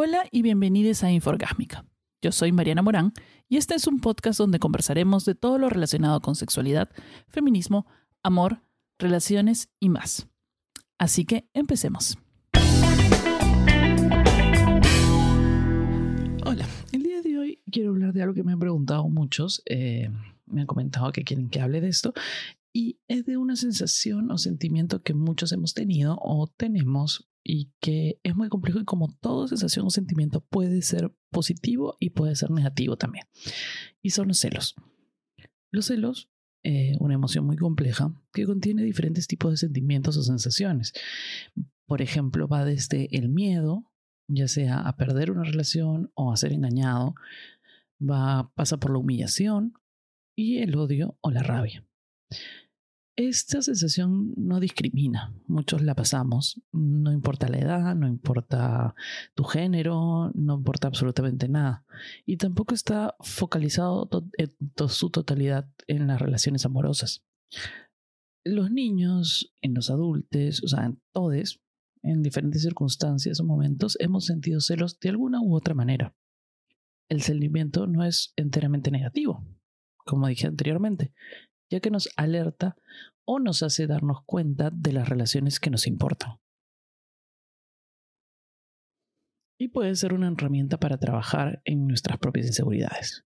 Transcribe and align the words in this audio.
Hola 0.00 0.28
y 0.30 0.42
bienvenidos 0.42 1.02
a 1.02 1.10
Inforgásmica. 1.10 1.84
Yo 2.22 2.30
soy 2.30 2.52
Mariana 2.52 2.82
Morán 2.82 3.12
y 3.48 3.56
este 3.56 3.74
es 3.74 3.88
un 3.88 3.98
podcast 3.98 4.38
donde 4.38 4.60
conversaremos 4.60 5.24
de 5.24 5.34
todo 5.34 5.58
lo 5.58 5.68
relacionado 5.68 6.20
con 6.20 6.36
sexualidad, 6.36 6.88
feminismo, 7.26 7.84
amor, 8.22 8.62
relaciones 9.00 9.70
y 9.80 9.88
más. 9.88 10.28
Así 10.98 11.24
que 11.24 11.50
empecemos. 11.52 12.16
Hola, 16.46 16.68
el 16.92 17.02
día 17.02 17.20
de 17.20 17.36
hoy 17.36 17.60
quiero 17.68 17.90
hablar 17.90 18.12
de 18.12 18.22
algo 18.22 18.34
que 18.34 18.44
me 18.44 18.52
han 18.52 18.60
preguntado 18.60 19.08
muchos. 19.08 19.64
eh, 19.66 20.10
me 20.46 20.60
han 20.60 20.68
comentado 20.68 21.10
que 21.10 21.24
quieren 21.24 21.48
que 21.48 21.60
hable 21.60 21.80
de 21.80 21.88
esto 21.88 22.14
y 22.72 23.00
es 23.08 23.26
de 23.26 23.36
una 23.36 23.56
sensación 23.56 24.30
o 24.30 24.38
sentimiento 24.38 25.02
que 25.02 25.12
muchos 25.12 25.50
hemos 25.50 25.74
tenido 25.74 26.16
o 26.22 26.46
tenemos 26.46 27.28
y 27.50 27.72
que 27.80 28.20
es 28.24 28.36
muy 28.36 28.50
complejo 28.50 28.78
y 28.78 28.84
como 28.84 29.08
toda 29.22 29.48
sensación 29.48 29.86
o 29.86 29.90
sentimiento 29.90 30.42
puede 30.42 30.82
ser 30.82 31.16
positivo 31.30 31.96
y 31.98 32.10
puede 32.10 32.36
ser 32.36 32.50
negativo 32.50 32.98
también. 32.98 33.24
Y 34.02 34.10
son 34.10 34.28
los 34.28 34.38
celos. 34.38 34.74
Los 35.70 35.86
celos, 35.86 36.28
eh, 36.62 36.94
una 37.00 37.14
emoción 37.14 37.46
muy 37.46 37.56
compleja 37.56 38.12
que 38.34 38.44
contiene 38.44 38.82
diferentes 38.82 39.26
tipos 39.26 39.50
de 39.50 39.56
sentimientos 39.56 40.18
o 40.18 40.22
sensaciones. 40.22 40.92
Por 41.86 42.02
ejemplo, 42.02 42.48
va 42.48 42.66
desde 42.66 43.08
el 43.16 43.30
miedo, 43.30 43.90
ya 44.28 44.46
sea 44.46 44.80
a 44.80 44.98
perder 44.98 45.30
una 45.30 45.44
relación 45.44 46.12
o 46.12 46.30
a 46.30 46.36
ser 46.36 46.52
engañado, 46.52 47.14
va, 47.98 48.52
pasa 48.56 48.76
por 48.76 48.90
la 48.90 48.98
humillación 48.98 49.72
y 50.36 50.58
el 50.58 50.76
odio 50.76 51.16
o 51.22 51.30
la 51.30 51.42
rabia. 51.42 51.82
Esta 53.20 53.62
sensación 53.62 54.32
no 54.36 54.60
discrimina, 54.60 55.34
muchos 55.48 55.82
la 55.82 55.96
pasamos, 55.96 56.62
no 56.70 57.10
importa 57.10 57.48
la 57.48 57.58
edad, 57.58 57.96
no 57.96 58.06
importa 58.06 58.94
tu 59.34 59.42
género, 59.42 60.30
no 60.36 60.54
importa 60.54 60.86
absolutamente 60.86 61.48
nada. 61.48 61.84
Y 62.26 62.36
tampoco 62.36 62.74
está 62.76 63.16
focalizado 63.18 64.08
en 64.36 64.54
to- 64.76 64.88
su 64.88 65.10
totalidad 65.10 65.68
en 65.88 66.06
las 66.06 66.20
relaciones 66.20 66.64
amorosas. 66.64 67.24
Los 68.44 68.70
niños, 68.70 69.52
en 69.62 69.74
los 69.74 69.90
adultos, 69.90 70.62
o 70.62 70.68
sea, 70.68 70.86
en 70.86 71.02
todos, 71.12 71.60
en 72.04 72.22
diferentes 72.22 72.62
circunstancias 72.62 73.40
o 73.40 73.44
momentos, 73.44 73.96
hemos 73.98 74.26
sentido 74.26 74.60
celos 74.60 75.00
de 75.00 75.08
alguna 75.08 75.40
u 75.42 75.56
otra 75.56 75.74
manera. 75.74 76.14
El 77.08 77.22
sentimiento 77.22 77.88
no 77.88 78.04
es 78.04 78.32
enteramente 78.36 78.92
negativo, 78.92 79.44
como 80.06 80.28
dije 80.28 80.46
anteriormente, 80.46 81.12
ya 81.70 81.80
que 81.80 81.90
nos 81.90 82.08
alerta 82.16 82.76
o 83.24 83.38
nos 83.38 83.62
hace 83.62 83.86
darnos 83.86 84.24
cuenta 84.24 84.70
de 84.70 84.92
las 84.92 85.08
relaciones 85.08 85.60
que 85.60 85.70
nos 85.70 85.86
importan. 85.86 86.38
Y 89.60 89.68
puede 89.68 89.94
ser 89.96 90.14
una 90.14 90.28
herramienta 90.28 90.78
para 90.78 90.98
trabajar 90.98 91.60
en 91.64 91.86
nuestras 91.86 92.18
propias 92.18 92.46
inseguridades, 92.46 93.24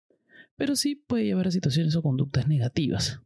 pero 0.56 0.76
sí 0.76 0.94
puede 0.94 1.24
llevar 1.24 1.48
a 1.48 1.50
situaciones 1.50 1.96
o 1.96 2.02
conductas 2.02 2.46
negativas. 2.46 3.20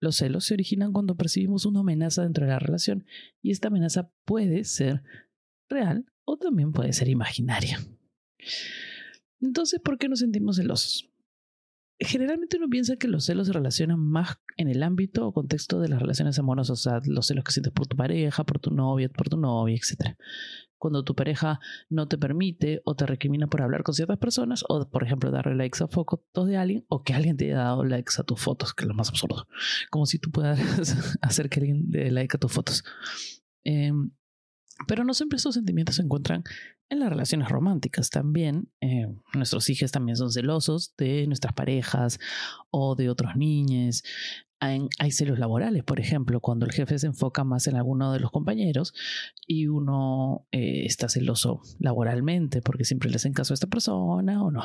Los 0.00 0.16
celos 0.16 0.44
se 0.44 0.54
originan 0.54 0.92
cuando 0.92 1.16
percibimos 1.16 1.66
una 1.66 1.80
amenaza 1.80 2.22
dentro 2.22 2.46
de 2.46 2.52
la 2.52 2.58
relación 2.58 3.04
y 3.42 3.50
esta 3.50 3.68
amenaza 3.68 4.10
puede 4.24 4.64
ser 4.64 5.02
real 5.68 6.06
o 6.24 6.36
también 6.36 6.72
puede 6.72 6.92
ser 6.92 7.08
imaginaria. 7.08 7.78
Entonces, 9.40 9.80
¿por 9.80 9.98
qué 9.98 10.08
nos 10.08 10.20
sentimos 10.20 10.56
celosos? 10.56 11.13
Generalmente 12.04 12.56
uno 12.56 12.68
piensa 12.68 12.96
que 12.96 13.08
los 13.08 13.24
celos 13.24 13.46
se 13.46 13.52
relacionan 13.52 13.98
más 13.98 14.38
en 14.56 14.68
el 14.68 14.82
ámbito 14.82 15.26
o 15.26 15.32
contexto 15.32 15.80
de 15.80 15.88
las 15.88 16.00
relaciones 16.00 16.38
amorosas, 16.38 16.86
o 16.86 16.90
sea, 16.90 17.00
los 17.06 17.26
celos 17.26 17.44
que 17.44 17.52
sientes 17.52 17.72
por 17.72 17.86
tu 17.86 17.96
pareja, 17.96 18.44
por 18.44 18.58
tu 18.58 18.70
novia, 18.70 19.08
por 19.08 19.28
tu 19.28 19.36
novia, 19.36 19.76
etc. 19.76 20.16
Cuando 20.78 21.04
tu 21.04 21.14
pareja 21.14 21.60
no 21.88 22.08
te 22.08 22.18
permite 22.18 22.82
o 22.84 22.94
te 22.94 23.06
recrimina 23.06 23.46
por 23.46 23.62
hablar 23.62 23.82
con 23.82 23.94
ciertas 23.94 24.18
personas, 24.18 24.64
o 24.68 24.88
por 24.88 25.04
ejemplo 25.04 25.30
darle 25.30 25.54
likes 25.56 25.82
a 25.82 25.88
fotos 25.88 26.46
de 26.46 26.56
alguien, 26.56 26.84
o 26.88 27.02
que 27.02 27.14
alguien 27.14 27.36
te 27.36 27.46
haya 27.46 27.58
dado 27.58 27.84
likes 27.84 28.14
a 28.18 28.22
tus 28.22 28.40
fotos, 28.40 28.74
que 28.74 28.84
es 28.84 28.88
lo 28.88 28.94
más 28.94 29.08
absurdo. 29.08 29.48
Como 29.90 30.06
si 30.06 30.18
tú 30.18 30.30
puedas 30.30 31.16
hacer 31.22 31.48
que 31.48 31.60
alguien 31.60 31.86
le 31.90 32.04
dé 32.04 32.10
like 32.10 32.36
a 32.36 32.40
tus 32.40 32.52
fotos. 32.52 32.84
Eh, 33.64 33.92
pero 34.86 35.04
no 35.04 35.14
siempre 35.14 35.36
esos 35.36 35.54
sentimientos 35.54 35.96
se 35.96 36.02
encuentran 36.02 36.42
en 36.88 37.00
las 37.00 37.08
relaciones 37.08 37.48
románticas. 37.48 38.10
También 38.10 38.68
eh, 38.80 39.06
nuestros 39.34 39.68
hijos 39.70 39.92
también 39.92 40.16
son 40.16 40.30
celosos 40.30 40.94
de 40.96 41.26
nuestras 41.26 41.54
parejas 41.54 42.18
o 42.70 42.94
de 42.94 43.10
otros 43.10 43.36
niños. 43.36 44.02
Hay, 44.60 45.10
celos 45.10 45.38
laborales, 45.38 45.84
por 45.84 46.00
ejemplo, 46.00 46.40
cuando 46.40 46.64
el 46.64 46.72
jefe 46.72 46.98
se 46.98 47.06
enfoca 47.06 47.44
más 47.44 47.66
en 47.66 47.76
alguno 47.76 48.12
de 48.12 48.20
los 48.20 48.30
compañeros 48.30 48.94
y 49.46 49.66
uno 49.66 50.46
eh, 50.52 50.86
está 50.86 51.10
celoso 51.10 51.60
laboralmente 51.78 52.62
porque 52.62 52.84
siempre 52.84 53.10
le 53.10 53.16
hacen 53.16 53.34
caso 53.34 53.52
a 53.52 53.56
esta 53.56 53.66
persona 53.66 54.42
o 54.42 54.50
no. 54.50 54.62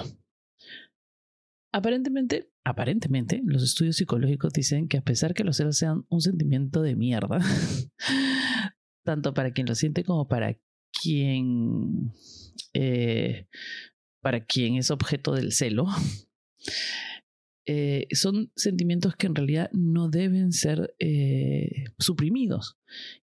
Aparentemente, 1.73 2.49
aparentemente, 2.63 3.41
los 3.43 3.61
estudios 3.61 3.97
psicológicos 3.97 4.53
dicen 4.53 4.87
que 4.87 4.97
a 4.97 5.01
pesar 5.01 5.33
que 5.33 5.43
los 5.43 5.57
celos 5.57 5.77
sean 5.77 6.05
un 6.07 6.21
sentimiento 6.21 6.81
de 6.81 6.95
mierda, 6.95 7.39
tanto 9.03 9.33
para 9.33 9.51
quien 9.51 9.67
lo 9.67 9.75
siente 9.75 10.05
como 10.05 10.29
para 10.29 10.55
quien 10.91 12.11
eh, 12.73 13.47
para 14.21 14.45
quien 14.45 14.75
es 14.75 14.91
objeto 14.91 15.33
del 15.33 15.51
celo. 15.51 15.85
Eh, 17.65 18.07
son 18.13 18.51
sentimientos 18.55 19.15
que 19.15 19.27
en 19.27 19.35
realidad 19.35 19.69
no 19.73 20.09
deben 20.09 20.51
ser 20.51 20.95
eh, 20.99 21.85
suprimidos. 21.99 22.77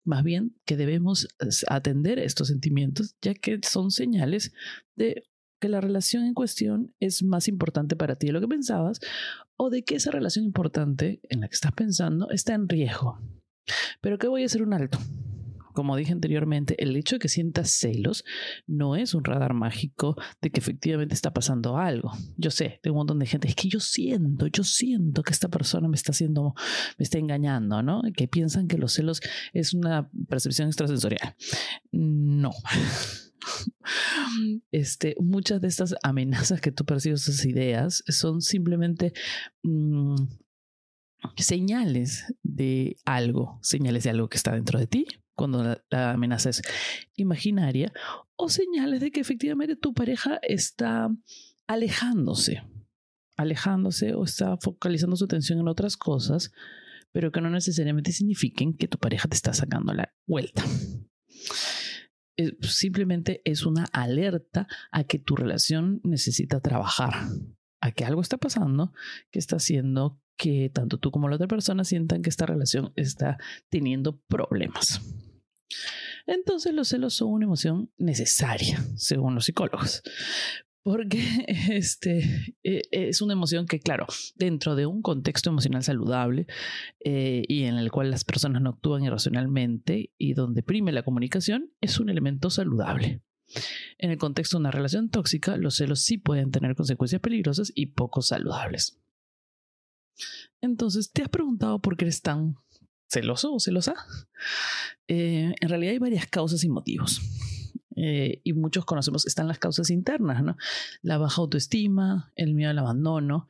Más 0.03 0.23
bien 0.23 0.55
que 0.65 0.77
debemos 0.77 1.27
atender 1.67 2.17
estos 2.17 2.47
sentimientos 2.47 3.15
ya 3.21 3.35
que 3.35 3.59
son 3.61 3.91
señales 3.91 4.51
de 4.95 5.25
que 5.59 5.69
la 5.69 5.79
relación 5.79 6.25
en 6.25 6.33
cuestión 6.33 6.95
es 6.99 7.21
más 7.21 7.47
importante 7.47 7.95
para 7.95 8.15
ti 8.15 8.27
de 8.27 8.33
lo 8.33 8.41
que 8.41 8.47
pensabas 8.47 8.99
o 9.57 9.69
de 9.69 9.83
que 9.83 9.95
esa 9.95 10.09
relación 10.09 10.43
importante 10.43 11.19
en 11.29 11.41
la 11.41 11.47
que 11.47 11.53
estás 11.53 11.73
pensando 11.73 12.31
está 12.31 12.55
en 12.55 12.67
riesgo. 12.67 13.19
Pero 14.01 14.17
que 14.17 14.27
voy 14.27 14.41
a 14.41 14.47
hacer 14.47 14.63
un 14.63 14.73
alto 14.73 14.97
como 15.81 15.95
dije 15.95 16.11
anteriormente, 16.11 16.75
el 16.83 16.95
hecho 16.95 17.15
de 17.15 17.19
que 17.19 17.27
sientas 17.27 17.71
celos 17.71 18.23
no 18.67 18.95
es 18.95 19.15
un 19.15 19.23
radar 19.23 19.55
mágico 19.55 20.15
de 20.39 20.51
que 20.51 20.59
efectivamente 20.59 21.15
está 21.15 21.33
pasando 21.33 21.75
algo. 21.79 22.11
Yo 22.37 22.51
sé, 22.51 22.79
tengo 22.83 22.93
un 22.93 22.99
montón 22.99 23.17
de 23.17 23.25
gente, 23.25 23.47
es 23.47 23.55
que 23.55 23.67
yo 23.67 23.79
siento, 23.79 24.45
yo 24.45 24.63
siento 24.63 25.23
que 25.23 25.33
esta 25.33 25.47
persona 25.47 25.87
me 25.87 25.95
está 25.95 26.11
haciendo, 26.11 26.53
me 26.99 27.03
está 27.03 27.17
engañando, 27.17 27.81
¿no? 27.81 28.03
Que 28.15 28.27
piensan 28.27 28.67
que 28.67 28.77
los 28.77 28.93
celos 28.93 29.21
es 29.53 29.73
una 29.73 30.07
percepción 30.29 30.67
extrasensorial. 30.67 31.35
No. 31.91 32.51
Este, 34.71 35.15
muchas 35.19 35.61
de 35.61 35.67
estas 35.67 35.95
amenazas 36.03 36.61
que 36.61 36.71
tú 36.71 36.85
percibes, 36.85 37.27
esas 37.27 37.43
ideas, 37.43 38.03
son 38.07 38.43
simplemente 38.43 39.13
mmm, 39.63 40.13
señales 41.37 42.25
de 42.43 42.97
algo, 43.03 43.57
señales 43.63 44.03
de 44.03 44.11
algo 44.11 44.29
que 44.29 44.37
está 44.37 44.53
dentro 44.53 44.77
de 44.77 44.85
ti, 44.85 45.07
cuando 45.35 45.63
la, 45.89 46.11
amenaza 46.11 46.49
es 46.49 46.61
imaginaria, 47.15 47.91
o 48.35 48.49
señales 48.49 49.01
de 49.01 49.11
que 49.11 49.19
efectivamente 49.19 49.75
tu 49.75 49.93
pareja 49.93 50.39
está 50.41 51.09
alejándose, 51.67 52.63
alejándose 53.37 54.13
o 54.13 54.23
está 54.23 54.57
focalizando 54.57 55.15
su 55.15 55.25
atención 55.25 55.59
en 55.59 55.67
otras 55.67 55.97
cosas, 55.97 56.51
pero 57.11 57.31
que 57.31 57.41
no 57.41 57.49
necesariamente 57.49 58.11
signifiquen 58.11 58.73
que 58.73 58.87
tu 58.87 58.97
pareja 58.97 59.27
te 59.27 59.35
está 59.35 59.53
sacando 59.53 59.93
la 59.93 60.13
vuelta. 60.25 60.63
Es, 62.37 62.53
simplemente 62.61 63.41
es 63.45 63.65
una 63.65 63.85
alerta 63.91 64.67
a 64.91 65.03
que 65.03 65.19
tu 65.19 65.35
relación 65.35 65.99
necesita 66.03 66.61
trabajar, 66.61 67.13
a 67.81 67.91
que 67.91 68.05
algo 68.05 68.21
está 68.21 68.37
pasando 68.37 68.93
que 69.31 69.39
está 69.39 69.57
haciendo 69.57 70.21
que 70.41 70.71
tanto 70.73 70.97
tú 70.97 71.11
como 71.11 71.29
la 71.29 71.35
otra 71.35 71.47
persona 71.47 71.83
sientan 71.83 72.23
que 72.23 72.29
esta 72.29 72.47
relación 72.47 72.93
está 72.95 73.37
teniendo 73.69 74.19
problemas. 74.21 75.01
Entonces 76.27 76.73
los 76.73 76.89
celos 76.89 77.13
son 77.13 77.29
una 77.29 77.45
emoción 77.45 77.91
necesaria, 77.97 78.83
según 78.95 79.35
los 79.35 79.45
psicólogos, 79.45 80.03
porque 80.83 81.21
este, 81.69 82.55
es 82.63 83.21
una 83.21 83.33
emoción 83.33 83.65
que, 83.65 83.79
claro, 83.79 84.07
dentro 84.35 84.75
de 84.75 84.85
un 84.85 85.01
contexto 85.01 85.49
emocional 85.49 85.83
saludable 85.83 86.47
eh, 87.03 87.43
y 87.47 87.63
en 87.63 87.75
el 87.77 87.91
cual 87.91 88.11
las 88.11 88.23
personas 88.23 88.61
no 88.61 88.71
actúan 88.71 89.03
irracionalmente 89.03 90.11
y 90.17 90.33
donde 90.33 90.63
prime 90.63 90.91
la 90.91 91.03
comunicación, 91.03 91.71
es 91.81 91.99
un 91.99 92.09
elemento 92.09 92.49
saludable. 92.49 93.21
En 93.97 94.11
el 94.11 94.17
contexto 94.17 94.57
de 94.57 94.61
una 94.61 94.71
relación 94.71 95.09
tóxica, 95.09 95.57
los 95.57 95.75
celos 95.75 96.01
sí 96.01 96.17
pueden 96.17 96.51
tener 96.51 96.75
consecuencias 96.75 97.21
peligrosas 97.21 97.71
y 97.75 97.87
poco 97.87 98.21
saludables. 98.21 98.97
Entonces, 100.61 101.11
¿te 101.11 101.23
has 101.23 101.29
preguntado 101.29 101.79
por 101.79 101.97
qué 101.97 102.05
eres 102.05 102.21
tan 102.21 102.55
celoso 103.11 103.53
o 103.53 103.59
celosa? 103.59 103.93
Eh, 105.07 105.53
en 105.59 105.69
realidad 105.69 105.91
hay 105.91 105.99
varias 105.99 106.27
causas 106.27 106.63
y 106.63 106.69
motivos. 106.69 107.21
Eh, 107.97 108.39
y 108.43 108.53
muchos 108.53 108.85
conocemos, 108.85 109.27
están 109.27 109.47
las 109.47 109.59
causas 109.59 109.89
internas, 109.89 110.43
¿no? 110.43 110.55
La 111.01 111.17
baja 111.17 111.41
autoestima, 111.41 112.31
el 112.35 112.53
miedo 112.53 112.71
al 112.71 112.79
abandono, 112.79 113.49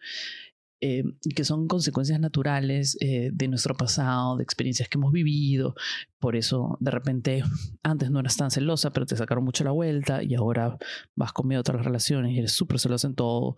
eh, 0.82 1.04
que 1.36 1.44
son 1.44 1.68
consecuencias 1.68 2.20
naturales 2.20 2.98
de 3.00 3.48
nuestro 3.48 3.78
pasado, 3.78 4.38
de 4.38 4.44
experiencias 4.44 4.90
que 4.90 4.98
hemos 4.98 5.12
vivido. 5.12 5.76
Por 6.18 6.36
eso, 6.36 6.78
de 6.80 6.90
repente, 6.90 7.44
antes 7.84 8.10
no 8.10 8.20
eras 8.20 8.36
tan 8.36 8.50
celosa, 8.50 8.92
pero 8.92 9.06
te 9.06 9.16
sacaron 9.16 9.44
mucho 9.44 9.64
la 9.64 9.72
vuelta 9.72 10.24
y 10.24 10.34
ahora 10.34 10.80
vas 11.16 11.34
con 11.34 11.48
miedo 11.48 11.60
a 11.60 11.62
otras 11.62 11.86
relaciones 11.86 12.32
y 12.32 12.40
eres 12.40 12.54
súper 12.54 12.80
celosa 12.80 13.08
en 13.08 13.14
todo. 13.14 13.56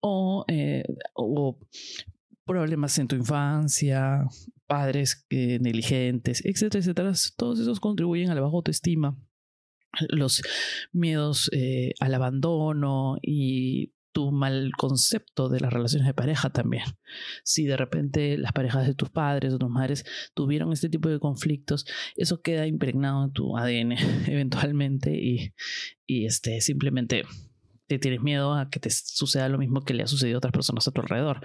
O, 0.00 0.46
o 1.14 1.58
problemas 2.44 2.98
en 2.98 3.08
tu 3.08 3.16
infancia, 3.16 4.24
padres 4.66 5.26
negligentes, 5.30 6.44
etcétera, 6.44 6.80
etcétera. 6.80 7.12
Todos 7.36 7.60
esos 7.60 7.80
contribuyen 7.80 8.30
a 8.30 8.34
la 8.34 8.40
baja 8.40 8.54
autoestima 8.54 9.16
los 10.08 10.42
miedos 10.92 11.50
al 12.00 12.14
abandono 12.14 13.16
y 13.22 13.94
tu 14.14 14.30
mal 14.30 14.70
concepto 14.78 15.48
de 15.48 15.60
las 15.60 15.72
relaciones 15.72 16.06
de 16.06 16.14
pareja 16.14 16.48
también. 16.48 16.84
Si 17.42 17.64
de 17.64 17.76
repente 17.76 18.38
las 18.38 18.52
parejas 18.52 18.86
de 18.86 18.94
tus 18.94 19.10
padres 19.10 19.52
o 19.52 19.58
tus 19.58 19.68
madres 19.68 20.04
tuvieron 20.34 20.72
este 20.72 20.88
tipo 20.88 21.08
de 21.08 21.18
conflictos, 21.18 21.84
eso 22.16 22.40
queda 22.40 22.66
impregnado 22.66 23.24
en 23.24 23.32
tu 23.32 23.58
ADN 23.58 23.92
eventualmente 24.28 25.12
y, 25.12 25.52
y 26.06 26.26
este, 26.26 26.60
simplemente 26.60 27.24
te 27.88 27.98
tienes 27.98 28.22
miedo 28.22 28.54
a 28.54 28.70
que 28.70 28.80
te 28.80 28.88
suceda 28.90 29.48
lo 29.48 29.58
mismo 29.58 29.84
que 29.84 29.94
le 29.94 30.04
ha 30.04 30.06
sucedido 30.06 30.36
a 30.36 30.38
otras 30.38 30.52
personas 30.52 30.86
a 30.88 30.92
tu 30.92 31.00
alrededor. 31.00 31.40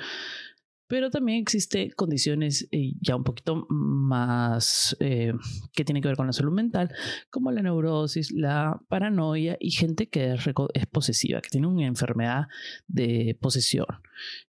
Pero 0.89 1.11
también 1.11 1.37
existen 1.37 1.91
condiciones 1.91 2.67
eh, 2.71 2.93
ya 2.99 3.15
un 3.15 3.23
poquito 3.23 3.67
más 3.69 4.97
eh, 4.99 5.33
que 5.71 5.85
tienen 5.85 6.01
que 6.01 6.07
ver 6.07 6.17
con 6.17 6.25
la 6.25 6.33
salud 6.33 6.51
mental, 6.51 6.91
como 7.29 7.51
la 7.51 7.61
neurosis, 7.61 8.31
la 8.31 8.81
paranoia 8.87 9.55
y 9.59 9.69
gente 9.69 10.09
que 10.09 10.33
es, 10.33 10.87
posesiva, 10.87 11.41
que 11.41 11.49
tiene 11.49 11.67
una 11.67 11.85
enfermedad 11.85 12.47
de 12.87 13.37
posesión 13.39 13.85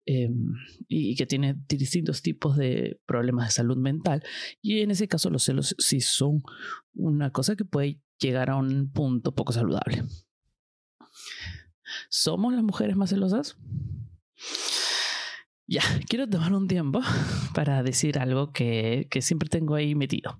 em, 0.05 0.53
y, 0.89 1.17
que 1.17 1.25
tiene 1.25 1.57
distintos 1.69 2.21
tipos 2.21 2.59
de 2.59 3.01
problemas 3.07 3.49
de 3.49 3.53
salud 3.53 3.79
mental. 3.79 4.23
Y 4.61 4.81
en 4.81 4.91
ese 4.91 5.09
caso 5.09 5.31
los 5.31 5.43
celos 5.43 5.75
sí 5.79 6.03
son 6.03 6.43
una 6.93 7.31
cosa 7.31 7.57
que 7.57 7.65
puede 7.65 7.99
llegar 8.19 8.51
a 8.51 8.57
un 8.57 8.91
punto 8.93 9.35
poco 9.35 9.55
saludable. 9.55 10.05
¿Somos 12.11 12.53
las 12.53 12.63
mujeres 12.63 12.95
más 12.95 13.09
celosas? 13.09 13.57
Ya, 15.67 15.83
quiero 16.09 16.29
tomar 16.29 16.53
un 16.53 16.69
tiempo 16.69 17.01
para 17.55 17.83
decir 17.83 18.19
algo 18.19 18.53
que, 18.53 19.09
que, 19.11 19.23
siempre 19.23 19.49
tengo 19.49 19.75
ahí 19.75 19.95
metido. 19.95 20.39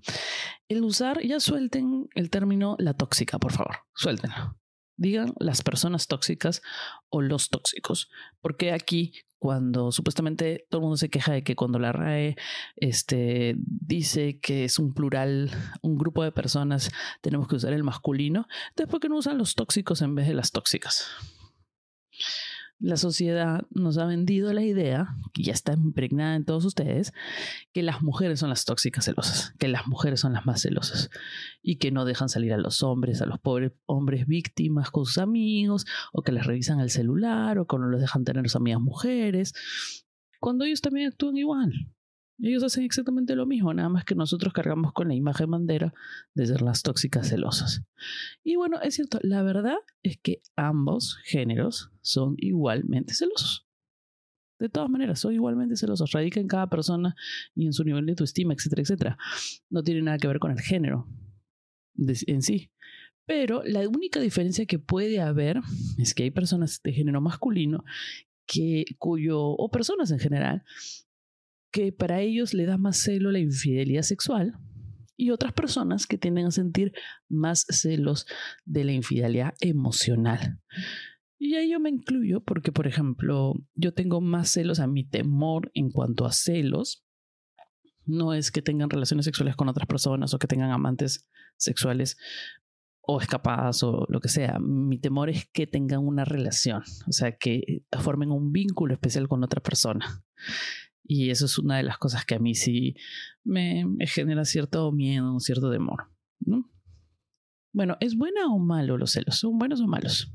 El 0.67 0.83
usar, 0.83 1.21
ya 1.21 1.39
suelten 1.39 2.07
el 2.15 2.29
término 2.29 2.75
la 2.79 2.93
tóxica, 2.93 3.39
por 3.39 3.51
favor, 3.51 3.77
suéltenlo. 3.95 4.57
Digan 4.99 5.33
las 5.39 5.61
personas 5.61 6.07
tóxicas 6.07 6.61
o 7.09 7.21
los 7.21 7.49
tóxicos. 7.49 8.09
Porque 8.41 8.71
aquí, 8.71 9.13
cuando 9.37 9.91
supuestamente 9.91 10.65
todo 10.71 10.79
el 10.79 10.83
mundo 10.83 10.97
se 10.97 11.09
queja 11.09 11.33
de 11.33 11.43
que 11.43 11.55
cuando 11.55 11.77
la 11.77 11.91
RAE 11.91 12.35
este, 12.77 13.53
dice 13.59 14.39
que 14.39 14.63
es 14.63 14.79
un 14.79 14.95
plural, 14.95 15.51
un 15.83 15.99
grupo 15.99 16.23
de 16.23 16.31
personas, 16.31 16.89
tenemos 17.21 17.47
que 17.47 17.57
usar 17.57 17.73
el 17.73 17.83
masculino, 17.83 18.47
después 18.75 18.99
que 18.99 19.09
no 19.09 19.17
usan 19.17 19.37
los 19.37 19.53
tóxicos 19.53 20.01
en 20.01 20.15
vez 20.15 20.27
de 20.27 20.33
las 20.33 20.51
tóxicas 20.51 21.05
la 22.79 22.97
sociedad 22.97 23.65
nos 23.71 23.97
ha 23.97 24.05
vendido 24.05 24.53
la 24.53 24.63
idea, 24.63 25.15
que 25.33 25.43
ya 25.43 25.53
está 25.53 25.73
impregnada 25.73 26.35
en 26.35 26.45
todos 26.45 26.63
ustedes, 26.65 27.11
que 27.73 27.81
las 27.81 28.01
mujeres 28.01 28.39
son 28.39 28.49
las 28.49 28.65
tóxicas 28.65 29.05
celosas, 29.05 29.53
que 29.57 29.67
las 29.67 29.87
mujeres 29.87 30.19
son 30.19 30.33
las 30.33 30.45
más 30.45 30.61
celosas 30.61 31.09
y 31.63 31.77
que 31.77 31.91
no 31.91 32.05
dejan 32.05 32.29
salir 32.29 32.53
a 32.53 32.57
los 32.57 32.83
hombres, 32.83 33.21
a 33.21 33.25
los 33.25 33.39
pobres 33.39 33.71
hombres 33.85 34.27
víctimas 34.27 34.91
con 34.91 35.05
sus 35.05 35.17
amigos, 35.17 35.85
o 36.13 36.21
que 36.21 36.31
les 36.31 36.45
revisan 36.45 36.79
el 36.79 36.91
celular, 36.91 37.57
o 37.57 37.65
que 37.65 37.77
no 37.77 37.87
los 37.87 38.01
dejan 38.01 38.23
tener 38.23 38.43
sus 38.43 38.57
amigas 38.57 38.81
mujeres, 38.81 39.53
cuando 40.39 40.65
ellos 40.65 40.81
también 40.81 41.07
actúan 41.07 41.37
igual. 41.37 41.73
Ellos 42.39 42.63
hacen 42.63 42.83
exactamente 42.83 43.35
lo 43.35 43.45
mismo, 43.45 43.73
nada 43.73 43.89
más 43.89 44.05
que 44.05 44.13
nosotros 44.13 44.53
cargamos 44.53 44.93
con 44.93 45.07
la 45.07 45.15
imagen 45.15 45.49
bandera 45.49 45.93
de 46.35 46.45
ser 46.45 46.61
las 46.61 46.83
tóxicas 46.83 47.29
celosas. 47.29 47.83
Y 48.43 48.55
bueno, 48.55 48.79
es 48.81 48.95
cierto, 48.95 49.19
la 49.23 49.41
verdad 49.41 49.77
es 50.03 50.17
que 50.21 50.41
ambos 50.55 51.17
géneros 51.23 51.91
son 52.01 52.35
igualmente 52.37 53.15
celosos. 53.15 53.67
De 54.59 54.69
todas 54.69 54.89
maneras, 54.89 55.19
son 55.19 55.33
igualmente 55.33 55.75
celosos. 55.75 56.11
Radica 56.11 56.39
en 56.39 56.47
cada 56.47 56.67
persona 56.69 57.15
y 57.53 57.65
en 57.65 57.73
su 57.73 57.83
nivel 57.83 58.05
de 58.05 58.13
autoestima, 58.13 58.53
etcétera, 58.53 58.81
etcétera. 58.81 59.17
No 59.69 59.83
tiene 59.83 60.01
nada 60.01 60.17
que 60.17 60.27
ver 60.27 60.39
con 60.39 60.51
el 60.51 60.59
género 60.59 61.07
en 61.97 62.41
sí. 62.41 62.71
Pero 63.25 63.61
la 63.63 63.87
única 63.87 64.19
diferencia 64.19 64.65
que 64.65 64.79
puede 64.79 65.21
haber 65.21 65.59
es 65.97 66.13
que 66.13 66.23
hay 66.23 66.31
personas 66.31 66.81
de 66.81 66.93
género 66.93 67.21
masculino 67.21 67.83
que, 68.47 68.85
cuyo, 68.97 69.41
o 69.41 69.69
personas 69.69 70.09
en 70.11 70.19
general, 70.19 70.63
que 71.77 71.91
para 71.91 72.21
ellos 72.21 72.55
le 72.55 72.65
da 72.65 72.79
más 72.79 72.97
celo 72.97 73.31
la 73.31 73.37
infidelidad 73.37 74.01
sexual 74.01 74.57
y 75.15 75.29
otras 75.29 75.53
personas 75.53 76.07
que 76.07 76.17
tienden 76.17 76.47
a 76.47 76.51
sentir 76.51 76.91
más 77.29 77.67
celos 77.69 78.25
de 78.65 78.83
la 78.83 78.93
infidelidad 78.93 79.53
emocional. 79.59 80.59
Y 81.37 81.53
ahí 81.53 81.69
yo 81.69 81.79
me 81.79 81.91
incluyo 81.91 82.43
porque, 82.43 82.71
por 82.71 82.87
ejemplo, 82.87 83.53
yo 83.75 83.93
tengo 83.93 84.21
más 84.21 84.49
celos 84.49 84.79
a 84.79 84.87
mi 84.87 85.03
temor 85.03 85.69
en 85.75 85.91
cuanto 85.91 86.25
a 86.25 86.31
celos. 86.31 87.05
No 88.05 88.33
es 88.33 88.49
que 88.49 88.63
tengan 88.63 88.89
relaciones 88.89 89.25
sexuales 89.25 89.55
con 89.55 89.69
otras 89.69 89.85
personas 89.85 90.33
o 90.33 90.39
que 90.39 90.47
tengan 90.47 90.71
amantes 90.71 91.27
sexuales 91.57 92.17
o 93.01 93.21
escapadas 93.21 93.83
o 93.83 94.07
lo 94.09 94.19
que 94.19 94.29
sea. 94.29 94.57
Mi 94.59 94.97
temor 94.97 95.29
es 95.29 95.47
que 95.53 95.67
tengan 95.67 95.99
una 95.99 96.25
relación, 96.25 96.81
o 97.07 97.11
sea, 97.11 97.37
que 97.37 97.83
formen 97.99 98.31
un 98.31 98.51
vínculo 98.51 98.95
especial 98.95 99.27
con 99.27 99.43
otra 99.43 99.61
persona. 99.61 100.23
Y 101.07 101.29
eso 101.29 101.45
es 101.45 101.57
una 101.57 101.77
de 101.77 101.83
las 101.83 101.97
cosas 101.97 102.25
que 102.25 102.35
a 102.35 102.39
mí 102.39 102.53
sí 102.53 102.95
me, 103.43 103.85
genera 104.07 104.43
cierto 104.43 104.91
miedo, 104.91 105.39
cierto 105.39 105.71
temor. 105.71 106.11
¿no? 106.39 106.69
Bueno, 107.73 107.95
¿es 108.01 108.17
buena 108.17 108.47
o 108.47 108.59
malo 108.59 108.97
los 108.97 109.11
celos? 109.11 109.37
¿Son 109.37 109.57
buenos 109.57 109.79
o 109.79 109.87
malos? 109.87 110.33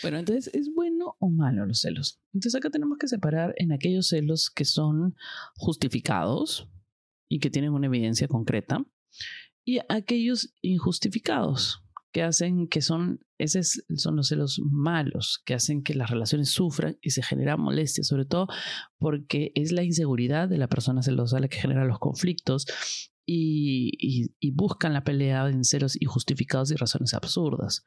Bueno, 0.00 0.18
entonces, 0.18 0.52
¿es 0.54 0.72
bueno 0.74 1.16
o 1.18 1.28
malo 1.28 1.66
los 1.66 1.80
celos? 1.80 2.20
Entonces 2.32 2.54
acá 2.54 2.70
tenemos 2.70 2.96
que 2.98 3.08
separar 3.08 3.54
en 3.58 3.72
aquellos 3.72 4.08
celos 4.08 4.50
que 4.50 4.64
son 4.64 5.14
justificados 5.56 6.70
y 7.28 7.40
que 7.40 7.50
tienen 7.50 7.72
una 7.72 7.86
evidencia 7.86 8.28
concreta 8.28 8.84
y 9.64 9.80
aquellos 9.88 10.54
injustificados 10.62 11.83
que 12.14 12.22
hacen 12.22 12.68
que 12.68 12.80
son, 12.80 13.18
esos 13.38 13.82
son 13.96 14.14
los 14.14 14.28
celos 14.28 14.60
malos, 14.64 15.42
que 15.44 15.52
hacen 15.52 15.82
que 15.82 15.94
las 15.94 16.10
relaciones 16.10 16.48
sufran 16.48 16.96
y 17.02 17.10
se 17.10 17.24
genera 17.24 17.56
molestia, 17.56 18.04
sobre 18.04 18.24
todo 18.24 18.46
porque 18.98 19.50
es 19.56 19.72
la 19.72 19.82
inseguridad 19.82 20.48
de 20.48 20.56
la 20.56 20.68
persona 20.68 21.02
celosa 21.02 21.40
la 21.40 21.48
que 21.48 21.58
genera 21.58 21.84
los 21.84 21.98
conflictos 21.98 22.66
y, 23.26 24.28
y, 24.38 24.50
buscan 24.52 24.92
la 24.92 25.02
pelea 25.02 25.48
en 25.48 25.64
celos 25.64 26.00
injustificados 26.00 26.70
y 26.70 26.76
razones 26.76 27.14
absurdas. 27.14 27.84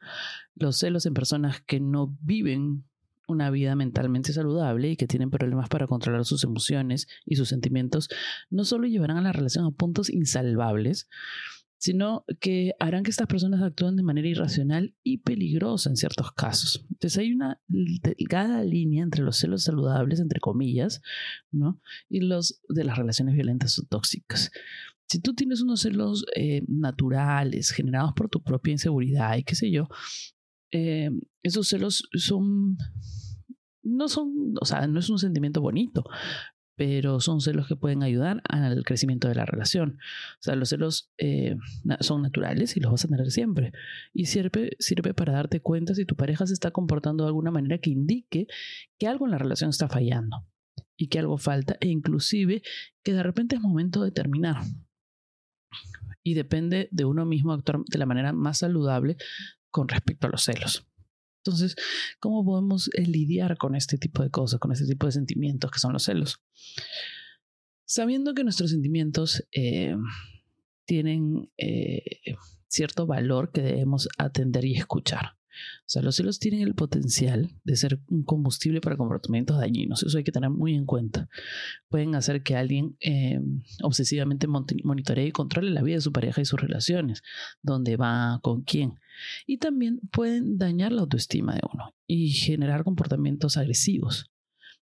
Los 0.56 0.77
celos 0.77 1.06
en 1.06 1.13
personas 1.13 1.62
que 1.62 1.79
no 1.79 2.18
viven 2.19 2.83
una 3.29 3.50
vida 3.50 3.75
mentalmente 3.75 4.34
saludable 4.34 4.91
y 4.91 4.98
que 4.98 5.07
tienen 5.07 5.29
problemas 5.29 5.69
para 5.69 5.88
controlar 5.88 6.25
sus 6.25 6.43
emociones 6.43 7.07
y 7.25 7.38
sus 7.38 7.48
sentimientos, 7.48 8.10
no 8.50 8.65
solo 8.65 8.88
llevarán 8.88 9.17
a 9.17 9.22
la 9.22 9.31
relación 9.31 9.65
a 9.65 9.72
puntos 9.72 10.10
insalvables, 10.10 11.07
sino 11.77 12.25
que 12.39 12.74
harán 12.79 13.03
que 13.03 13.12
estas 13.12 13.27
personas 13.27 13.62
actúen 13.62 13.96
de 13.96 14.03
manera 14.03 14.27
irracional 14.27 14.96
y 15.03 15.19
peligrosa 15.19 15.89
en 15.89 15.96
ciertos 15.96 16.31
casos. 16.31 16.86
Entonces 16.89 17.17
hay 17.17 17.31
una 17.31 17.62
delgada 17.67 18.63
línea 18.63 19.03
entre 19.03 19.24
los 19.24 19.38
celos 19.38 19.63
saludables, 19.63 20.19
entre 20.19 20.39
comillas, 20.39 21.01
¿no? 21.51 21.79
y 22.10 22.22
los 22.22 22.62
de 22.69 22.84
las 22.84 22.98
relaciones 22.98 23.36
violentas 23.36 23.77
o 23.79 23.84
tóxicas. 23.84 24.51
Si 25.07 25.19
tú 25.19 25.34
tienes 25.34 25.62
unos 25.62 25.81
celos 25.81 26.25
eh, 26.36 26.63
naturales, 26.67 27.72
generados 27.72 28.13
por 28.13 28.29
tu 28.29 28.43
propia 28.43 28.72
inseguridad 28.72 29.38
y 29.38 29.43
qué 29.43 29.55
sé 29.55 29.72
yo, 29.72 29.88
eh, 30.72 31.12
esos 31.43 31.67
celos 31.67 32.10
son 32.13 32.77
no 33.84 34.10
son, 34.10 34.53
o 34.60 34.65
sea, 34.65 34.86
no 34.88 35.00
es 35.00 35.10
un 35.10 35.17
sentimiento 35.17 35.62
bonito, 35.62 36.03
pero 36.77 37.19
son 37.19 37.41
celos 37.41 37.67
que 37.67 37.75
pueden 37.75 38.03
ayudar 38.03 38.41
al 38.48 38.84
crecimiento 38.84 39.27
de 39.27 39.36
la 39.36 39.46
relación. 39.46 39.98
O 40.34 40.41
sea, 40.41 40.55
los 40.55 40.69
celos 40.69 41.12
eh, 41.17 41.57
son 42.01 42.22
naturales 42.22 42.77
y 42.77 42.79
los 42.79 42.91
vas 42.91 43.03
a 43.03 43.07
tener 43.07 43.31
siempre. 43.31 43.74
Y 44.13 44.27
sirve, 44.27 44.77
sirve 44.79 45.15
para 45.15 45.34
darte 45.34 45.60
cuenta 45.60 45.96
si 45.96 46.05
tu 46.05 46.15
pareja 46.15 46.46
se 46.46 46.53
está 46.53 46.69
comportando 46.69 47.24
de 47.24 47.29
alguna 47.29 47.50
manera 47.50 47.79
que 47.79 47.89
indique 47.89 48.46
que 49.00 49.07
algo 49.07 49.25
en 49.25 49.31
la 49.31 49.39
relación 49.39 49.72
está 49.72 49.89
fallando 49.89 50.46
y 50.96 51.07
que 51.07 51.17
algo 51.17 51.39
falta 51.39 51.77
e 51.81 51.88
inclusive 51.88 52.62
que 53.03 53.13
de 53.13 53.24
repente 53.24 53.55
es 53.55 53.62
momento 53.62 54.03
de 54.03 54.12
terminar. 54.12 54.57
Y 56.24 56.36
depende 56.36 56.89
de 56.91 57.05
uno 57.05 57.25
mismo 57.25 57.53
actuar 57.53 57.79
de 57.88 57.98
la 57.98 58.05
manera 58.05 58.34
más 58.34 58.60
saludable 58.60 59.17
con 59.72 59.88
respecto 59.88 60.27
a 60.27 60.29
los 60.29 60.43
celos. 60.43 60.88
Entonces, 61.48 61.75
¿cómo 62.20 62.44
podemos 62.44 62.89
eh, 62.94 63.06
lidiar 63.06 63.58
con 63.58 63.75
este 63.75 63.98
tipo 63.98 64.22
de 64.22 64.30
cosas, 64.30 64.60
con 64.60 64.74
este 64.74 64.86
tipo 64.86 65.06
de 65.06 65.13
sentimientos 65.13 65.72
que 65.72 65.80
son 65.80 65.94
los 65.94 66.04
celos? 66.04 66.42
Sabiendo 67.86 68.34
que 68.34 68.44
nuestros 68.44 68.72
sentimientos 68.72 69.44
eh, 69.54 69.96
tienen 70.86 71.50
eh, 71.58 72.01
cierto 72.68 73.08
valor 73.08 73.51
que 73.54 73.62
debemos 73.62 74.10
atender 74.18 74.66
y 74.66 74.75
escuchar. 74.75 75.38
O 75.58 75.89
sea, 75.89 76.01
los 76.01 76.18
celos 76.18 76.38
tienen 76.38 76.62
el 76.62 76.75
potencial 76.75 77.50
de 77.63 77.75
ser 77.77 78.00
un 78.10 78.24
combustible 78.24 78.82
para 78.82 78.98
comportamientos 78.98 79.58
dañinos. 79.58 80.04
Eso 80.04 80.18
hay 80.18 80.24
que 80.25 80.34
tener 80.34 80.50
muy 80.50 80.75
en 80.75 80.86
cuenta. 80.86 81.30
Pueden 81.88 82.13
hacer 82.13 82.44
que 82.44 82.56
alguien 82.56 82.96
obsesivamente 83.82 84.48
monitoree 84.48 85.27
y 85.27 85.32
controle 85.32 85.72
la 85.72 85.82
vida 85.82 85.96
de 85.96 86.01
su 86.01 86.12
pareja 86.12 86.42
y 86.42 86.46
sus 86.46 86.60
relaciones, 86.60 87.24
dónde 87.63 87.96
va, 87.96 88.39
con 88.44 88.62
quién. 88.63 89.00
Y 89.45 89.57
también 89.57 90.00
pueden 90.12 90.57
dañar 90.57 90.91
la 90.91 91.01
autoestima 91.01 91.53
de 91.55 91.62
uno 91.71 91.93
y 92.05 92.31
generar 92.31 92.83
comportamientos 92.83 93.57
agresivos. 93.57 94.31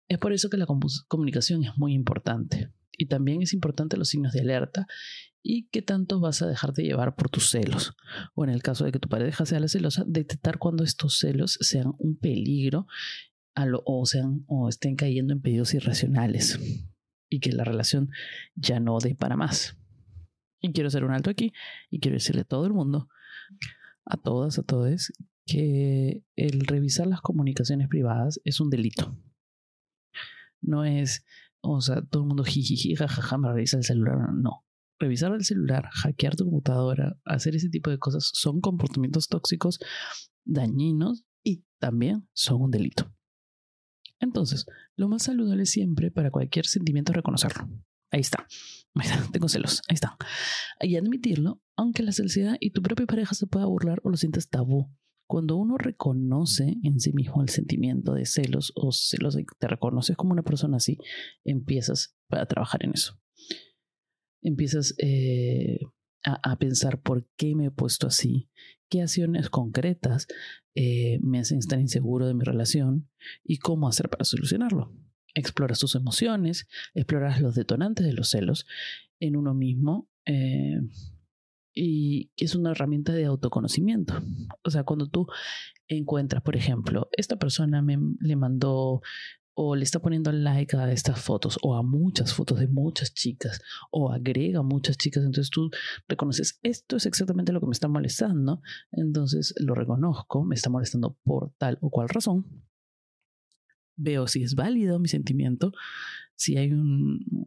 Es 0.08 0.18
por 0.18 0.34
eso 0.34 0.50
que 0.50 0.58
la 0.58 0.68
comunicación 1.08 1.64
es 1.64 1.72
muy 1.78 1.94
importante. 1.94 2.72
Y 2.92 3.08
también 3.08 3.42
es 3.42 3.54
importante 3.54 3.98
los 3.98 4.10
signos 4.10 4.34
de 4.34 4.42
alerta 4.42 4.86
y 5.42 5.68
qué 5.70 5.82
tanto 5.82 6.20
vas 6.20 6.42
a 6.42 6.48
dejarte 6.48 6.84
llevar 6.84 7.16
por 7.16 7.30
tus 7.30 7.50
celos. 7.50 7.94
O 8.36 8.44
en 8.44 8.50
el 8.50 8.62
caso 8.62 8.86
de 8.86 8.92
que 8.92 9.00
tu 9.00 9.10
pareja 9.10 9.46
sea 9.46 9.60
la 9.60 9.68
celosa, 9.68 10.04
detectar 10.08 10.58
cuando 10.60 10.84
estos 10.84 11.18
celos 11.18 11.58
sean 11.62 11.94
un 11.98 12.18
peligro 12.18 12.88
o, 13.86 14.06
sean, 14.06 14.44
o 14.48 14.70
estén 14.70 14.96
cayendo 14.96 15.34
en 15.34 15.42
pedidos 15.42 15.74
irracionales 15.74 16.60
y 17.30 17.40
que 17.40 17.52
la 17.52 17.64
relación 17.64 18.10
ya 18.56 18.80
no 18.80 18.98
dé 19.00 19.16
para 19.16 19.36
más. 19.36 19.78
Y 20.60 20.72
quiero 20.74 20.88
hacer 20.90 21.04
un 21.04 21.12
alto 21.12 21.30
aquí 21.30 21.54
y 21.90 22.00
quiero 22.00 22.16
decirle 22.16 22.42
a 22.42 22.46
todo 22.46 22.66
el 22.66 22.74
mundo, 22.74 23.08
a 24.06 24.18
todas, 24.18 24.60
a 24.60 24.64
todos, 24.64 25.12
que 25.46 26.24
el 26.36 26.62
revisar 26.62 27.08
las 27.08 27.22
comunicaciones 27.22 27.88
privadas 27.88 28.40
es 28.44 28.60
un 28.60 28.70
delito. 28.70 29.18
No 30.62 30.86
es, 30.86 31.26
o 31.62 31.82
sea, 31.82 32.02
todo 32.02 32.24
el 32.24 32.28
mundo 32.28 32.44
jijiji, 32.44 32.96
jajaja, 32.96 33.38
me 33.38 33.50
revisa 33.50 33.78
el 33.78 33.84
celular. 33.84 34.18
No 34.34 34.66
revisar 35.02 35.34
el 35.34 35.44
celular, 35.44 35.90
hackear 35.92 36.36
tu 36.36 36.46
computadora, 36.46 37.18
hacer 37.26 37.56
ese 37.56 37.70
tipo 37.70 37.90
de 37.90 37.98
cosas 37.98 38.30
son 38.34 38.62
comportamientos 38.62 39.28
tóxicos, 39.28 39.80
dañinos 40.46 41.26
y 41.44 41.66
también 41.80 42.30
son 42.34 42.62
un 42.62 42.72
delito. 42.72 43.12
Entonces, 44.20 44.68
lo 44.96 45.10
más 45.10 45.24
saludable 45.24 45.66
siempre 45.66 46.12
para 46.12 46.30
cualquier 46.30 46.68
sentimiento 46.68 47.12
es 47.12 47.18
reconocerlo. 47.18 47.68
Ahí 48.12 48.22
está. 48.22 48.48
Ahí 48.96 49.08
está. 49.08 49.32
Tengo 49.32 49.48
celos. 49.48 49.82
Ahí 49.88 49.96
está. 49.96 50.18
Y 50.82 50.96
admitirlo, 50.96 51.62
aunque 51.76 52.04
la 52.04 52.12
celosidad 52.12 52.58
y 52.60 52.72
tu 52.72 52.82
propia 52.82 53.06
pareja 53.06 53.34
se 53.34 53.48
pueda 53.48 53.66
burlar 53.66 54.02
o 54.04 54.10
lo 54.10 54.18
sientas 54.18 54.50
tabú. 54.50 54.94
Cuando 55.28 55.56
uno 55.56 55.78
reconoce 55.78 56.76
en 56.84 57.00
sí 57.00 57.14
mismo 57.14 57.42
el 57.42 57.48
sentimiento 57.48 58.14
de 58.14 58.26
celos 58.26 58.74
o 58.76 58.92
celos 58.92 59.38
te 59.60 59.68
reconoces 59.68 60.18
como 60.18 60.34
una 60.34 60.44
persona 60.44 60.78
así, 60.78 60.98
empiezas 61.46 62.18
a 62.30 62.46
trabajar 62.46 62.84
en 62.84 62.92
eso 62.96 63.18
empiezas 64.42 64.96
eh, 64.98 65.80
a, 66.24 66.58
pensar 66.58 67.02
por 67.02 67.28
qué 67.36 67.56
me 67.56 67.66
he 67.66 67.72
puesto 67.72 68.08
así, 68.08 68.50
qué 68.90 69.02
acciones 69.02 69.50
concretas 69.50 70.28
eh, 70.76 71.20
me 71.22 71.40
hacen 71.40 71.60
estar 71.60 71.80
inseguro 71.80 72.28
de 72.28 72.34
mi 72.34 72.44
relación 72.44 73.10
y 73.44 73.58
cómo 73.58 73.88
hacer 73.88 74.10
para 74.10 74.26
solucionarlo. 74.26 74.94
Exploras 75.34 75.80
tus 75.80 75.96
emociones, 75.96 76.68
exploras 76.94 77.42
los 77.42 77.56
detonantes 77.56 78.06
de 78.06 78.14
los 78.14 78.30
celos 78.30 78.66
en 79.20 79.36
uno 79.36 79.54
mismo 79.54 80.10
eh, 80.26 80.82
y 81.74 82.32
es 82.38 82.56
una 82.56 82.72
herramienta 82.72 83.14
de 83.14 83.26
autoconocimiento. 83.26 84.14
O 84.64 84.70
sea, 84.70 84.84
cuando 84.84 85.08
tú 85.08 85.28
encuentras, 85.88 86.42
por 86.42 86.56
ejemplo, 86.56 87.10
esta 87.14 87.38
persona 87.38 87.82
me 87.82 87.98
le 88.20 88.36
mandó 88.36 89.02
o 89.54 89.76
le 89.76 89.84
está 89.84 90.00
poniendo 90.00 90.32
like 90.32 90.76
a 90.78 90.92
estas 90.92 91.20
fotos 91.20 91.60
o 91.62 91.76
a 91.76 91.84
muchas 91.84 92.34
fotos 92.34 92.60
de 92.60 92.68
muchas 92.68 93.14
chicas 93.14 93.62
o 93.92 94.12
agrega 94.12 94.62
muchas 94.64 94.98
chicas, 94.98 95.24
entonces 95.24 95.50
tú 95.50 95.70
reconoces, 96.08 96.60
esto 96.64 96.96
es 96.96 97.06
exactamente 97.06 97.52
lo 97.52 97.60
que 97.60 97.68
me 97.68 97.74
está 97.74 97.88
molestando, 97.88 98.62
entonces 98.92 99.54
lo 99.58 99.76
reconozco, 99.76 100.44
me 100.44 100.56
está 100.56 100.70
molestando 100.70 101.18
por 101.24 101.54
tal 101.58 101.78
o 101.82 101.90
cual 101.90 102.10
razón, 102.10 102.64
veo 104.02 104.28
si 104.28 104.44
es 104.44 104.56
válido 104.56 105.00
mi 105.00 105.08
sentimiento, 105.08 105.72
si 106.36 106.58
hay 106.58 106.72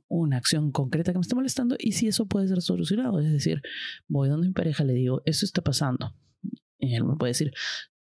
una 0.08 0.37
acción 0.37 0.70
concreta 0.70 1.12
que 1.12 1.18
me 1.18 1.23
está 1.23 1.34
molestando 1.34 1.76
y 1.78 1.92
si 1.92 2.06
eso 2.06 2.26
puede 2.26 2.46
ser 2.46 2.62
solucionado, 2.62 3.18
es 3.18 3.32
decir, 3.32 3.61
voy 4.06 4.28
donde 4.28 4.46
mi 4.46 4.54
pareja 4.54 4.84
le 4.84 4.94
digo, 4.94 5.20
eso 5.25 5.44
está 5.44 5.62
pasando. 5.62 6.14
Y 6.78 6.94
él 6.94 7.04
me 7.04 7.16
puede 7.16 7.30
decir, 7.30 7.52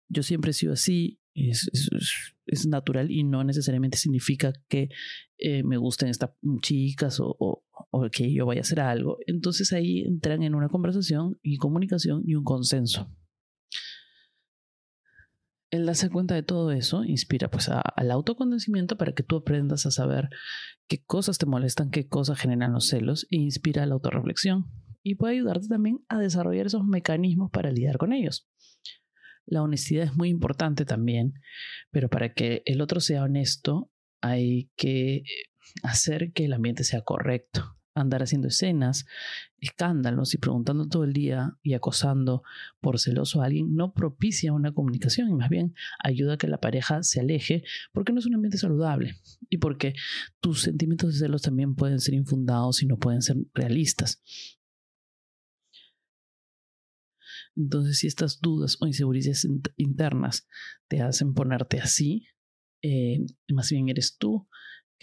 yo 0.10 0.24
siempre 0.24 0.52
he 0.52 0.54
sido 0.54 0.74
así, 0.74 1.20
es, 1.34 1.70
es, 2.46 2.68
natural 2.68 3.10
y 3.10 3.24
no 3.24 3.44
necesariamente 3.44 3.98
significa 3.98 4.54
que 4.68 4.90
eh, 5.38 5.64
me 5.64 5.78
gusten 5.78 6.10
estas 6.10 6.32
chicas 6.62 7.20
o, 7.20 7.36
o, 7.40 7.64
o, 7.90 8.10
que 8.10 8.32
yo 8.32 8.46
vaya 8.46 8.62
a 8.62 8.64
hacer 8.64 8.80
algo. 8.80 9.18
Entonces 9.26 9.74
ahí 9.74 10.02
entran 10.02 10.44
en 10.44 10.54
una 10.54 10.70
conversación 10.70 11.40
y 11.42 11.58
comunicación 11.58 12.24
y 12.26 12.36
un 12.36 12.44
consenso. 12.44 13.10
El 15.74 15.88
darse 15.88 16.12
cuenta 16.12 16.36
de 16.36 16.44
todo 16.44 16.72
eso 16.72 17.04
inspira 17.04 17.50
pues 17.50 17.68
al 17.68 18.12
autoconocimiento 18.12 18.96
para 18.96 19.14
que 19.14 19.24
tú 19.24 19.38
aprendas 19.38 19.88
a 19.88 19.92
saber 19.92 20.30
qué 20.88 21.04
cosas 21.04 21.40
te 21.40 21.48
molestan, 21.48 21.90
qué 21.90 22.08
cosas 22.08 22.38
generan 22.38 22.74
los 22.74 22.90
celos 22.90 23.26
e 23.32 23.38
inspira 23.38 23.84
la 23.88 23.96
autorreflexión 23.96 24.68
y 25.02 25.16
puede 25.16 25.34
ayudarte 25.34 25.68
también 25.70 26.06
a 26.10 26.20
desarrollar 26.20 26.68
esos 26.68 26.86
mecanismos 26.86 27.50
para 27.50 27.72
lidiar 27.72 27.98
con 27.98 28.14
ellos. 28.14 28.48
La 29.48 29.64
honestidad 29.64 30.04
es 30.04 30.16
muy 30.16 30.30
importante 30.30 30.86
también, 30.86 31.34
pero 31.90 32.08
para 32.08 32.36
que 32.36 32.62
el 32.66 32.80
otro 32.80 33.00
sea 33.00 33.24
honesto 33.24 33.90
hay 34.22 34.70
que 34.76 35.24
hacer 35.82 36.34
que 36.34 36.46
el 36.46 36.54
ambiente 36.54 36.84
sea 36.84 37.02
correcto. 37.02 37.80
Andar 37.96 38.24
haciendo 38.24 38.48
escenas, 38.48 39.06
escándalos 39.60 40.34
y 40.34 40.38
preguntando 40.38 40.88
todo 40.88 41.04
el 41.04 41.14
día 41.14 41.58
y 41.62 41.74
acosando 41.74 42.44
por 42.82 43.00
celoso 43.00 43.42
a 43.42 43.46
alguien 43.46 43.76
no 43.76 43.94
propicia 43.94 44.52
una 44.52 44.74
comunicación 44.74 45.30
y 45.30 45.34
más 45.34 45.50
bien 45.50 45.76
ayuda 46.04 46.34
a 46.34 46.38
que 46.38 46.48
la 46.48 46.60
pareja 46.60 47.04
se 47.04 47.20
aleje 47.20 47.64
porque 47.92 48.12
no 48.12 48.20
es 48.20 48.26
un 48.26 48.36
ambiente 48.36 48.58
saludable 48.58 49.16
y 49.50 49.58
porque 49.58 49.94
tus 50.40 50.62
sentimientos 50.62 51.14
de 51.14 51.20
celos 51.20 51.44
también 51.44 51.76
pueden 51.76 52.00
ser 52.00 52.16
infundados 52.16 52.82
y 52.82 52.88
no 52.88 52.98
pueden 52.98 53.22
ser 53.22 53.38
realistas. 53.54 54.24
Entonces, 57.56 58.00
si 58.00 58.08
estas 58.08 58.40
dudas 58.42 58.78
o 58.82 58.88
inseguridades 58.88 59.48
internas 59.78 60.48
te 60.88 61.02
hacen 61.02 61.34
ponerte 61.34 61.80
así, 61.80 62.26
eh, 62.82 63.26
más 63.50 63.70
bien 63.70 63.90
eres 63.90 64.18
tú 64.18 64.48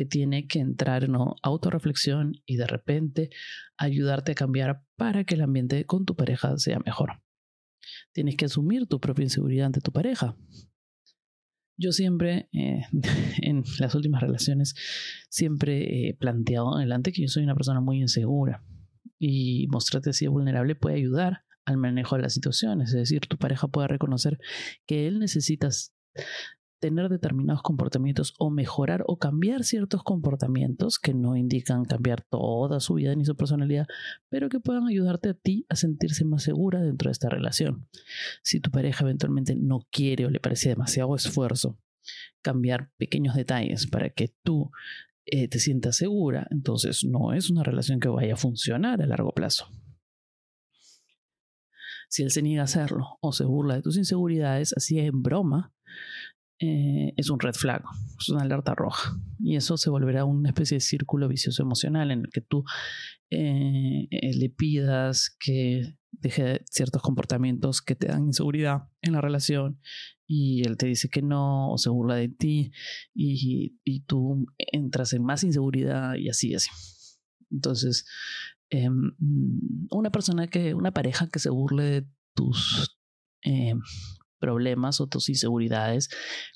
tiene 0.04 0.46
que 0.46 0.58
entrar 0.58 1.04
en 1.04 1.16
autorreflexión 1.42 2.34
y 2.46 2.56
de 2.56 2.66
repente 2.66 3.30
ayudarte 3.76 4.32
a 4.32 4.34
cambiar 4.34 4.84
para 4.96 5.24
que 5.24 5.34
el 5.34 5.42
ambiente 5.42 5.84
con 5.84 6.04
tu 6.04 6.16
pareja 6.16 6.56
sea 6.58 6.78
mejor. 6.84 7.22
Tienes 8.12 8.36
que 8.36 8.46
asumir 8.46 8.86
tu 8.86 9.00
propia 9.00 9.24
inseguridad 9.24 9.66
ante 9.66 9.80
tu 9.80 9.92
pareja. 9.92 10.36
Yo 11.76 11.92
siempre, 11.92 12.48
eh, 12.52 12.82
en 13.42 13.64
las 13.78 13.94
últimas 13.94 14.20
relaciones, 14.20 14.74
siempre 15.30 16.08
he 16.08 16.14
planteado 16.14 16.76
adelante 16.76 17.12
que 17.12 17.22
yo 17.22 17.28
soy 17.28 17.44
una 17.44 17.54
persona 17.54 17.80
muy 17.80 18.00
insegura 18.00 18.64
y 19.18 19.66
mostrarte 19.68 20.10
así 20.10 20.26
vulnerable 20.26 20.74
puede 20.74 20.96
ayudar 20.96 21.44
al 21.64 21.76
manejo 21.76 22.16
de 22.16 22.22
las 22.22 22.34
situaciones. 22.34 22.90
Es 22.90 22.96
decir, 22.96 23.20
tu 23.22 23.38
pareja 23.38 23.68
puede 23.68 23.88
reconocer 23.88 24.38
que 24.86 25.06
él 25.06 25.18
necesita 25.18 25.68
tener 26.80 27.08
determinados 27.08 27.62
comportamientos 27.62 28.34
o 28.38 28.50
mejorar 28.50 29.04
o 29.06 29.18
cambiar 29.18 29.64
ciertos 29.64 30.02
comportamientos 30.02 30.98
que 30.98 31.14
no 31.14 31.36
indican 31.36 31.84
cambiar 31.84 32.22
toda 32.22 32.80
su 32.80 32.94
vida 32.94 33.14
ni 33.14 33.24
su 33.24 33.36
personalidad, 33.36 33.86
pero 34.28 34.48
que 34.48 34.60
puedan 34.60 34.86
ayudarte 34.88 35.28
a 35.28 35.34
ti 35.34 35.66
a 35.68 35.76
sentirse 35.76 36.24
más 36.24 36.42
segura 36.42 36.80
dentro 36.80 37.08
de 37.08 37.12
esta 37.12 37.28
relación. 37.28 37.86
Si 38.42 38.60
tu 38.60 38.70
pareja 38.70 39.04
eventualmente 39.04 39.54
no 39.54 39.86
quiere 39.90 40.26
o 40.26 40.30
le 40.30 40.40
parece 40.40 40.70
demasiado 40.70 41.14
esfuerzo 41.14 41.78
cambiar 42.42 42.90
pequeños 42.96 43.36
detalles 43.36 43.86
para 43.86 44.08
que 44.10 44.34
tú 44.42 44.70
eh, 45.26 45.48
te 45.48 45.58
sientas 45.60 45.96
segura, 45.96 46.48
entonces 46.50 47.04
no 47.04 47.34
es 47.34 47.50
una 47.50 47.62
relación 47.62 48.00
que 48.00 48.08
vaya 48.08 48.34
a 48.34 48.38
funcionar 48.38 49.02
a 49.02 49.06
largo 49.06 49.32
plazo. 49.32 49.68
Si 52.08 52.24
él 52.24 52.30
se 52.32 52.42
niega 52.42 52.62
a 52.62 52.64
hacerlo 52.64 53.18
o 53.20 53.32
se 53.32 53.44
burla 53.44 53.76
de 53.76 53.82
tus 53.82 53.96
inseguridades, 53.96 54.72
así 54.76 54.98
en 54.98 55.22
broma, 55.22 55.72
eh, 56.60 57.12
es 57.16 57.30
un 57.30 57.40
red 57.40 57.54
flag, 57.54 57.82
es 58.18 58.28
una 58.28 58.42
alerta 58.42 58.74
roja. 58.74 59.18
Y 59.38 59.56
eso 59.56 59.76
se 59.76 59.90
volverá 59.90 60.24
una 60.24 60.50
especie 60.50 60.76
de 60.76 60.80
círculo 60.80 61.28
vicioso 61.28 61.62
emocional 61.62 62.10
en 62.10 62.20
el 62.20 62.30
que 62.30 62.40
tú 62.40 62.64
eh, 63.30 64.06
eh, 64.10 64.34
le 64.36 64.50
pidas 64.50 65.36
que 65.40 65.96
deje 66.12 66.62
ciertos 66.70 67.02
comportamientos 67.02 67.80
que 67.80 67.94
te 67.94 68.08
dan 68.08 68.26
inseguridad 68.26 68.88
en 69.00 69.12
la 69.14 69.20
relación 69.20 69.80
y 70.26 70.66
él 70.66 70.76
te 70.76 70.86
dice 70.86 71.08
que 71.08 71.22
no 71.22 71.72
o 71.72 71.78
se 71.78 71.88
burla 71.88 72.16
de 72.16 72.28
ti 72.28 72.72
y, 73.14 73.78
y 73.84 74.00
tú 74.02 74.46
entras 74.58 75.12
en 75.14 75.24
más 75.24 75.44
inseguridad 75.44 76.16
y 76.16 76.28
así, 76.28 76.54
así. 76.54 76.68
Entonces, 77.50 78.04
Em, 78.70 79.16
una 79.90 80.10
persona 80.10 80.46
que, 80.46 80.74
una 80.74 80.92
pareja 80.92 81.28
que 81.28 81.40
se 81.40 81.50
burle 81.50 81.84
de 81.84 82.06
tus 82.34 82.96
em, 83.42 83.80
problemas 84.40 85.00
o 85.00 85.06
tus 85.06 85.28
inseguridades, 85.28 86.08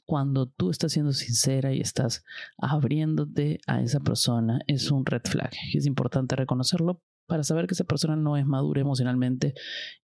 cuando 0.05 0.47
tú 0.47 0.71
estás 0.71 0.93
siendo 0.93 1.13
sincera 1.13 1.73
y 1.73 1.81
estás 1.81 2.25
abriéndote 2.59 3.61
a 3.67 3.83
esa 3.83 4.01
persona, 4.01 4.61
es 4.67 4.91
un 4.91 5.07
red 5.07 5.23
flag. 5.25 5.53
Es 5.75 5.87
importante 5.87 6.35
reconocerlo 6.35 7.01
para 7.27 7.45
saber 7.45 7.67
que 7.67 7.75
esa 7.75 7.85
persona 7.85 8.17
no 8.17 8.37
es 8.37 8.47
madura 8.47 8.81
emocionalmente 8.81 9.55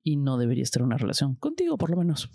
y 0.04 0.18
no 0.18 0.38
debería 0.38 0.64
estar 0.64 0.82
en 0.82 0.88
una 0.88 0.98
relación 0.98 1.36
contigo, 1.36 1.78
por 1.78 1.90
lo 1.90 1.98
menos. 1.98 2.30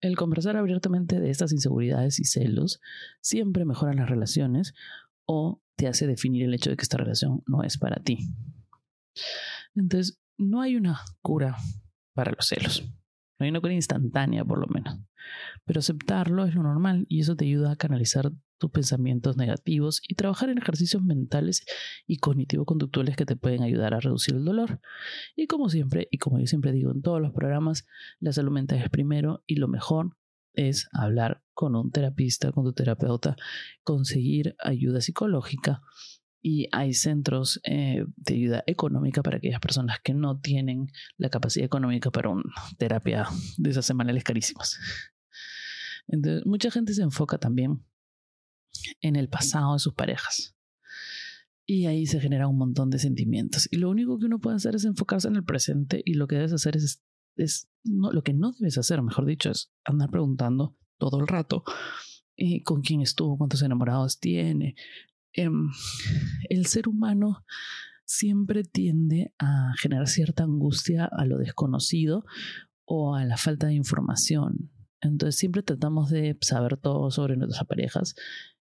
El 0.00 0.16
conversar 0.16 0.56
abiertamente 0.56 1.20
de 1.20 1.30
estas 1.30 1.52
inseguridades 1.52 2.18
y 2.18 2.24
celos 2.24 2.80
siempre 3.20 3.64
mejora 3.64 3.94
las 3.94 4.10
relaciones 4.10 4.74
o 5.26 5.62
te 5.76 5.86
hace 5.86 6.08
definir 6.08 6.44
el 6.44 6.54
hecho 6.54 6.70
de 6.70 6.76
que 6.76 6.82
esta 6.82 6.96
relación 6.96 7.42
no 7.46 7.62
es 7.62 7.78
para 7.78 8.02
ti. 8.02 8.18
Entonces, 9.74 10.18
no 10.42 10.60
hay 10.60 10.76
una 10.76 11.00
cura 11.20 11.56
para 12.14 12.32
los 12.32 12.46
celos. 12.46 12.82
No 13.38 13.44
hay 13.44 13.50
una 13.50 13.60
cura 13.60 13.72
instantánea, 13.72 14.44
por 14.44 14.58
lo 14.58 14.66
menos. 14.66 15.00
Pero 15.64 15.80
aceptarlo 15.80 16.44
es 16.44 16.54
lo 16.54 16.62
normal 16.62 17.06
y 17.08 17.20
eso 17.20 17.36
te 17.36 17.44
ayuda 17.44 17.72
a 17.72 17.76
canalizar 17.76 18.32
tus 18.58 18.70
pensamientos 18.70 19.36
negativos 19.36 20.00
y 20.06 20.14
trabajar 20.14 20.48
en 20.50 20.58
ejercicios 20.58 21.02
mentales 21.02 21.64
y 22.06 22.18
cognitivo-conductuales 22.18 23.16
que 23.16 23.26
te 23.26 23.34
pueden 23.34 23.62
ayudar 23.62 23.94
a 23.94 24.00
reducir 24.00 24.36
el 24.36 24.44
dolor. 24.44 24.80
Y 25.34 25.48
como 25.48 25.68
siempre, 25.68 26.06
y 26.12 26.18
como 26.18 26.38
yo 26.38 26.46
siempre 26.46 26.70
digo 26.70 26.92
en 26.92 27.02
todos 27.02 27.20
los 27.20 27.32
programas, 27.32 27.86
la 28.20 28.32
salud 28.32 28.52
mental 28.52 28.78
es 28.78 28.88
primero 28.88 29.42
y 29.46 29.56
lo 29.56 29.66
mejor 29.66 30.16
es 30.54 30.88
hablar 30.92 31.42
con 31.54 31.74
un 31.74 31.90
terapista, 31.90 32.52
con 32.52 32.64
tu 32.64 32.72
terapeuta, 32.72 33.36
conseguir 33.82 34.54
ayuda 34.62 35.00
psicológica 35.00 35.82
y 36.42 36.68
hay 36.72 36.92
centros 36.92 37.60
eh, 37.62 38.04
de 38.16 38.34
ayuda 38.34 38.64
económica 38.66 39.22
para 39.22 39.36
aquellas 39.36 39.60
personas 39.60 40.00
que 40.02 40.12
no 40.12 40.40
tienen 40.40 40.90
la 41.16 41.30
capacidad 41.30 41.64
económica 41.64 42.10
para 42.10 42.30
una 42.30 42.42
terapia 42.78 43.28
de 43.56 43.70
esas 43.70 43.86
semanales 43.86 44.24
carísimas. 44.24 44.78
Entonces, 46.08 46.44
mucha 46.44 46.70
gente 46.72 46.94
se 46.94 47.02
enfoca 47.02 47.38
también 47.38 47.84
en 49.00 49.14
el 49.14 49.28
pasado 49.28 49.74
de 49.74 49.78
sus 49.78 49.94
parejas. 49.94 50.56
Y 51.64 51.86
ahí 51.86 52.06
se 52.06 52.20
genera 52.20 52.48
un 52.48 52.58
montón 52.58 52.90
de 52.90 52.98
sentimientos. 52.98 53.68
Y 53.70 53.76
lo 53.76 53.88
único 53.88 54.18
que 54.18 54.26
uno 54.26 54.40
puede 54.40 54.56
hacer 54.56 54.74
es 54.74 54.84
enfocarse 54.84 55.28
en 55.28 55.36
el 55.36 55.44
presente 55.44 56.02
y 56.04 56.14
lo 56.14 56.26
que 56.26 56.34
debes 56.34 56.52
hacer 56.52 56.76
es, 56.76 57.04
es 57.36 57.68
no, 57.84 58.10
lo 58.10 58.24
que 58.24 58.34
no 58.34 58.50
debes 58.58 58.78
hacer, 58.78 59.00
mejor 59.00 59.26
dicho, 59.26 59.50
es 59.50 59.70
andar 59.84 60.10
preguntando 60.10 60.76
todo 60.98 61.20
el 61.20 61.28
rato 61.28 61.62
eh, 62.36 62.64
con 62.64 62.82
quién 62.82 63.00
estuvo, 63.00 63.38
cuántos 63.38 63.62
enamorados 63.62 64.18
tiene, 64.18 64.74
Em, 65.34 65.70
el 66.48 66.66
ser 66.66 66.88
humano 66.88 67.44
siempre 68.04 68.64
tiende 68.64 69.32
a 69.38 69.72
generar 69.80 70.06
cierta 70.08 70.44
angustia 70.44 71.06
a 71.06 71.24
lo 71.24 71.38
desconocido 71.38 72.24
o 72.84 73.14
a 73.14 73.24
la 73.24 73.36
falta 73.36 73.68
de 73.68 73.74
información. 73.74 74.70
Entonces 75.00 75.36
siempre 75.36 75.62
tratamos 75.62 76.10
de 76.10 76.36
saber 76.40 76.76
todo 76.76 77.10
sobre 77.10 77.36
nuestras 77.36 77.66
parejas 77.66 78.14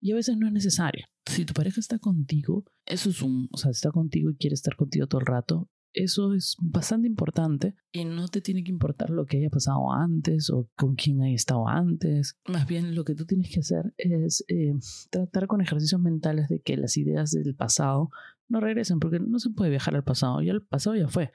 y 0.02 0.12
a 0.12 0.16
veces 0.16 0.38
no 0.38 0.48
es 0.48 0.54
necesario. 0.54 1.06
Si 1.26 1.46
tu 1.46 1.54
pareja 1.54 1.80
está 1.80 2.00
contigo, 2.00 2.66
eso 2.86 3.10
es 3.10 3.22
un, 3.22 3.48
o 3.52 3.58
sea, 3.58 3.72
está 3.72 3.92
contigo 3.92 4.30
y 4.30 4.36
quiere 4.36 4.54
estar 4.54 4.76
contigo 4.76 5.08
todo 5.08 5.22
el 5.22 5.28
rato, 5.28 5.70
eso 5.96 6.34
es 6.34 6.58
bastante 6.60 7.08
importante 7.08 7.76
y 7.92 8.06
no 8.06 8.28
te 8.28 8.42
tiene 8.42 8.64
que 8.64 8.72
importar 8.72 9.10
lo 9.10 9.26
que 9.26 9.38
haya 9.38 9.50
pasado 9.50 9.92
antes 9.94 10.50
o 10.50 10.70
con 10.76 10.96
quién 10.96 11.22
haya 11.22 11.36
estado 11.36 11.68
antes. 11.68 12.38
Más 12.48 12.68
bien 12.68 12.96
lo 12.96 13.06
que 13.06 13.16
tú 13.16 13.26
tienes 13.26 13.50
que 13.50 13.62
hacer 13.62 13.94
es 13.98 14.44
eh, 14.50 14.74
tratar 15.10 15.48
con 15.48 15.62
ejercicios 15.62 16.02
mentales 16.02 16.50
de 16.50 16.60
que 16.60 16.78
las 16.78 16.98
ideas 16.98 17.32
del 17.32 17.56
pasado 17.56 18.10
no 18.48 18.60
regresen 18.60 19.00
porque 19.00 19.20
no 19.20 19.40
se 19.40 19.50
puede 19.50 19.72
viajar 19.72 19.96
al 19.96 20.04
pasado, 20.04 20.42
ya 20.42 20.52
el 20.52 20.62
pasado 20.62 20.96
ya 20.96 21.08
fue. 21.08 21.32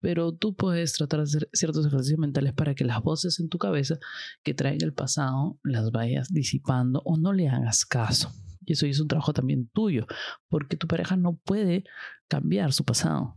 Pero 0.00 0.32
tú 0.32 0.56
puedes 0.56 0.94
tratar 0.94 1.20
de 1.20 1.24
hacer 1.24 1.48
ciertos 1.52 1.86
ejercicios 1.86 2.18
mentales 2.18 2.52
para 2.52 2.74
que 2.74 2.84
las 2.84 3.00
voces 3.00 3.38
en 3.38 3.48
tu 3.48 3.58
cabeza 3.58 3.98
que 4.42 4.52
traen 4.52 4.82
el 4.82 4.92
pasado 4.92 5.60
las 5.62 5.92
vayas 5.92 6.32
disipando 6.32 7.00
o 7.04 7.16
no 7.16 7.32
le 7.32 7.48
hagas 7.48 7.86
caso. 7.86 8.32
Y 8.64 8.72
eso 8.72 8.86
es 8.86 9.00
un 9.00 9.08
trabajo 9.08 9.32
también 9.32 9.68
tuyo, 9.68 10.06
porque 10.48 10.76
tu 10.76 10.86
pareja 10.86 11.16
no 11.16 11.36
puede 11.36 11.84
cambiar 12.28 12.72
su 12.72 12.84
pasado 12.84 13.36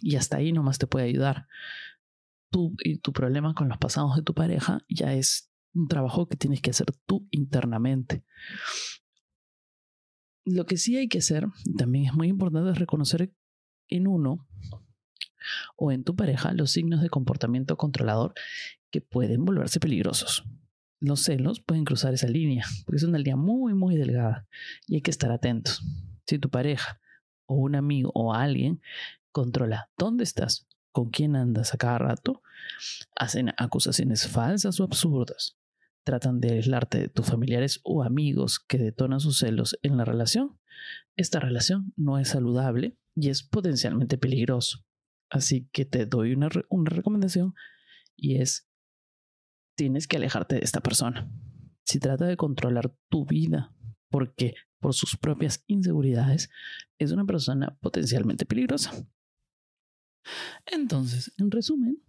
y 0.00 0.16
hasta 0.16 0.36
ahí 0.38 0.52
nomás 0.52 0.78
te 0.78 0.86
puede 0.86 1.06
ayudar. 1.06 1.46
Tú 2.50 2.74
y 2.82 2.98
tu 2.98 3.12
problema 3.12 3.54
con 3.54 3.68
los 3.68 3.78
pasados 3.78 4.16
de 4.16 4.22
tu 4.22 4.34
pareja 4.34 4.84
ya 4.88 5.14
es 5.14 5.50
un 5.74 5.88
trabajo 5.88 6.28
que 6.28 6.36
tienes 6.36 6.60
que 6.60 6.70
hacer 6.70 6.92
tú 7.06 7.26
internamente. 7.30 8.24
Lo 10.44 10.66
que 10.66 10.76
sí 10.76 10.96
hay 10.96 11.08
que 11.08 11.18
hacer, 11.18 11.46
también 11.78 12.06
es 12.06 12.14
muy 12.14 12.28
importante, 12.28 12.70
es 12.70 12.78
reconocer 12.78 13.32
en 13.88 14.06
uno 14.06 14.46
o 15.76 15.92
en 15.92 16.04
tu 16.04 16.14
pareja 16.14 16.52
los 16.52 16.70
signos 16.70 17.00
de 17.00 17.10
comportamiento 17.10 17.76
controlador 17.76 18.34
que 18.90 19.00
pueden 19.00 19.44
volverse 19.44 19.80
peligrosos. 19.80 20.44
Los 21.00 21.22
celos 21.22 21.60
pueden 21.60 21.84
cruzar 21.84 22.14
esa 22.14 22.28
línea, 22.28 22.64
porque 22.84 22.98
es 22.98 23.02
una 23.02 23.18
línea 23.18 23.36
muy, 23.36 23.74
muy 23.74 23.96
delgada 23.96 24.46
y 24.86 24.96
hay 24.96 25.00
que 25.02 25.10
estar 25.10 25.32
atentos. 25.32 25.82
Si 26.26 26.38
tu 26.38 26.48
pareja 26.48 27.00
o 27.46 27.56
un 27.56 27.74
amigo 27.74 28.12
o 28.14 28.34
alguien 28.34 28.80
controla 29.32 29.90
dónde 29.98 30.24
estás, 30.24 30.68
con 30.92 31.10
quién 31.10 31.36
andas 31.36 31.74
a 31.74 31.78
cada 31.78 31.98
rato, 31.98 32.42
hacen 33.16 33.52
acusaciones 33.56 34.28
falsas 34.28 34.78
o 34.78 34.84
absurdas, 34.84 35.58
tratan 36.04 36.40
de 36.40 36.52
aislarte 36.52 36.98
de 36.98 37.08
tus 37.08 37.26
familiares 37.26 37.80
o 37.82 38.02
amigos 38.02 38.60
que 38.60 38.78
detonan 38.78 39.20
sus 39.20 39.38
celos 39.38 39.78
en 39.82 39.96
la 39.96 40.04
relación, 40.04 40.58
esta 41.16 41.40
relación 41.40 41.92
no 41.96 42.18
es 42.18 42.28
saludable 42.28 42.96
y 43.14 43.28
es 43.28 43.42
potencialmente 43.42 44.18
peligroso. 44.18 44.84
Así 45.30 45.68
que 45.72 45.84
te 45.84 46.06
doy 46.06 46.32
una, 46.32 46.48
una 46.68 46.90
recomendación 46.90 47.54
y 48.16 48.40
es, 48.40 48.68
tienes 49.76 50.06
que 50.06 50.16
alejarte 50.16 50.56
de 50.56 50.62
esta 50.62 50.80
persona. 50.80 51.30
Si 51.84 51.98
trata 51.98 52.26
de 52.26 52.36
controlar 52.36 52.94
tu 53.08 53.26
vida, 53.26 53.74
porque 54.08 54.54
por 54.78 54.94
sus 54.94 55.16
propias 55.16 55.62
inseguridades, 55.66 56.50
es 56.98 57.12
una 57.12 57.24
persona 57.24 57.76
potencialmente 57.80 58.44
peligrosa. 58.44 58.92
Entonces, 60.66 61.32
en 61.38 61.50
resumen, 61.50 62.02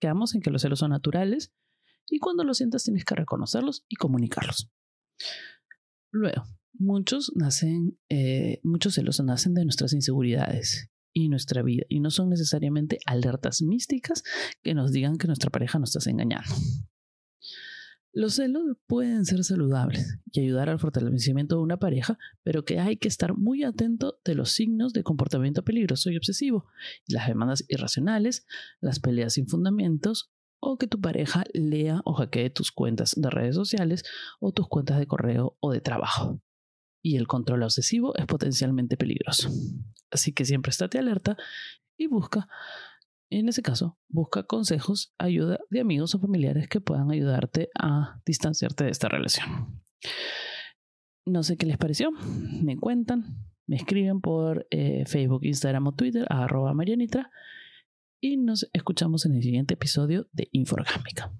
quedamos 0.00 0.34
en 0.34 0.40
que 0.40 0.50
los 0.50 0.62
celos 0.62 0.80
son 0.80 0.90
naturales 0.90 1.52
y 2.08 2.18
cuando 2.18 2.44
los 2.44 2.58
sientas 2.58 2.84
tienes 2.84 3.04
que 3.04 3.14
reconocerlos 3.14 3.84
y 3.88 3.96
comunicarlos. 3.96 4.70
Luego, 6.12 6.44
muchos 6.74 7.32
nacen, 7.34 7.98
eh, 8.08 8.60
muchos 8.62 8.94
celos 8.94 9.20
nacen 9.20 9.54
de 9.54 9.64
nuestras 9.64 9.92
inseguridades 9.92 10.90
y 11.12 11.28
nuestra 11.28 11.62
vida 11.62 11.84
y 11.88 12.00
no 12.00 12.10
son 12.10 12.28
necesariamente 12.28 12.98
alertas 13.06 13.62
místicas 13.62 14.22
que 14.62 14.74
nos 14.74 14.92
digan 14.92 15.16
que 15.16 15.26
nuestra 15.26 15.50
pareja 15.50 15.78
nos 15.78 15.96
está 15.96 16.10
engañando. 16.10 16.54
Los 18.16 18.36
celos 18.36 18.62
pueden 18.86 19.26
ser 19.26 19.44
saludables 19.44 20.18
y 20.32 20.40
ayudar 20.40 20.70
al 20.70 20.78
fortalecimiento 20.78 21.56
de 21.56 21.60
una 21.60 21.76
pareja, 21.76 22.18
pero 22.42 22.64
que 22.64 22.80
hay 22.80 22.96
que 22.96 23.08
estar 23.08 23.36
muy 23.36 23.62
atento 23.62 24.20
de 24.24 24.34
los 24.34 24.52
signos 24.52 24.94
de 24.94 25.02
comportamiento 25.02 25.62
peligroso 25.64 26.10
y 26.10 26.16
obsesivo, 26.16 26.64
las 27.08 27.28
demandas 27.28 27.66
irracionales, 27.68 28.46
las 28.80 29.00
peleas 29.00 29.34
sin 29.34 29.48
fundamentos 29.48 30.32
o 30.60 30.78
que 30.78 30.86
tu 30.86 30.98
pareja 30.98 31.44
lea 31.52 32.00
o 32.06 32.14
hackee 32.14 32.48
tus 32.48 32.72
cuentas 32.72 33.12
de 33.18 33.28
redes 33.28 33.54
sociales 33.54 34.02
o 34.40 34.50
tus 34.50 34.66
cuentas 34.66 34.98
de 34.98 35.06
correo 35.06 35.58
o 35.60 35.72
de 35.72 35.82
trabajo. 35.82 36.40
Y 37.02 37.18
el 37.18 37.26
control 37.26 37.64
obsesivo 37.64 38.16
es 38.16 38.24
potencialmente 38.24 38.96
peligroso. 38.96 39.50
Así 40.10 40.32
que 40.32 40.46
siempre 40.46 40.70
estate 40.70 40.98
alerta 40.98 41.36
y 41.98 42.06
busca 42.06 42.48
en 43.30 43.48
ese 43.48 43.62
caso, 43.62 43.98
busca 44.08 44.44
consejos, 44.44 45.14
ayuda 45.18 45.58
de 45.70 45.80
amigos 45.80 46.14
o 46.14 46.20
familiares 46.20 46.68
que 46.68 46.80
puedan 46.80 47.10
ayudarte 47.10 47.70
a 47.78 48.20
distanciarte 48.24 48.84
de 48.84 48.90
esta 48.90 49.08
relación. 49.08 49.82
No 51.24 51.42
sé 51.42 51.56
qué 51.56 51.66
les 51.66 51.76
pareció, 51.76 52.10
me 52.62 52.76
cuentan, 52.76 53.38
me 53.66 53.76
escriben 53.76 54.20
por 54.20 54.66
eh, 54.70 55.04
Facebook, 55.06 55.44
Instagram 55.44 55.88
o 55.88 55.94
Twitter, 55.94 56.24
arroba 56.30 56.72
Marianitra, 56.72 57.30
y 58.20 58.36
nos 58.36 58.68
escuchamos 58.72 59.26
en 59.26 59.34
el 59.34 59.42
siguiente 59.42 59.74
episodio 59.74 60.28
de 60.32 60.48
Inforgámica. 60.52 61.32